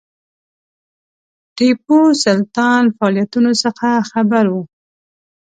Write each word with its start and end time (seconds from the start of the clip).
ټیپو 1.55 1.99
سلطان 2.23 2.83
فعالیتونو 2.97 3.51
څخه 3.63 3.87
خبر 4.11 4.45
وو. 4.53 4.61